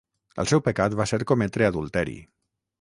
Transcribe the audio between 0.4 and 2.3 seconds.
El seu pecat va ser cometre adulteri.